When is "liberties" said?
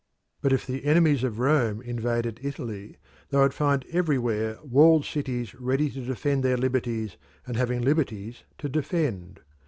6.57-7.17, 7.83-8.41